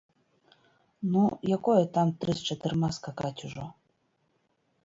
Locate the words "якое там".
1.57-2.07